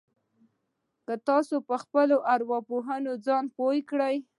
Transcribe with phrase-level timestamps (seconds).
[1.05, 4.15] که تاسې په خپلې ارواپوهنې ځان پوه کړئ.